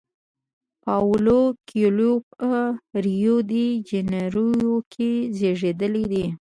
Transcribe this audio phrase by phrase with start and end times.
[0.83, 2.47] پاولو کویلیو په
[3.05, 4.47] ریو ډی جنیرو
[4.91, 6.25] کې زیږیدلی دی.